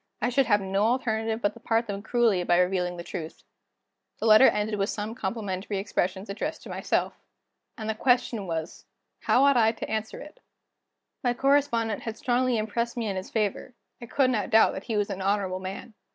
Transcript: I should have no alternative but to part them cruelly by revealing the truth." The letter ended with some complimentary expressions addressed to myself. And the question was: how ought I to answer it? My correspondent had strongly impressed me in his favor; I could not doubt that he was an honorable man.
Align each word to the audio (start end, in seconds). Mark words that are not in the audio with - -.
I 0.19 0.29
should 0.29 0.47
have 0.47 0.61
no 0.61 0.81
alternative 0.85 1.43
but 1.43 1.53
to 1.53 1.59
part 1.59 1.85
them 1.85 2.01
cruelly 2.01 2.43
by 2.43 2.57
revealing 2.57 2.97
the 2.97 3.03
truth." 3.03 3.43
The 4.17 4.25
letter 4.25 4.47
ended 4.47 4.79
with 4.79 4.89
some 4.89 5.13
complimentary 5.13 5.77
expressions 5.77 6.27
addressed 6.27 6.63
to 6.63 6.69
myself. 6.71 7.19
And 7.77 7.87
the 7.87 7.93
question 7.93 8.47
was: 8.47 8.87
how 9.19 9.43
ought 9.43 9.57
I 9.57 9.73
to 9.73 9.87
answer 9.87 10.19
it? 10.19 10.39
My 11.23 11.35
correspondent 11.35 12.01
had 12.01 12.17
strongly 12.17 12.57
impressed 12.57 12.97
me 12.97 13.09
in 13.09 13.15
his 13.15 13.29
favor; 13.29 13.75
I 14.01 14.07
could 14.07 14.31
not 14.31 14.49
doubt 14.49 14.73
that 14.73 14.85
he 14.85 14.97
was 14.97 15.11
an 15.11 15.21
honorable 15.21 15.59
man. 15.59 15.93